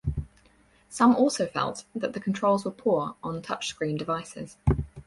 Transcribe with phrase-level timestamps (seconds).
[0.89, 4.57] Some also felt that the controls were poor on touchscreen devices.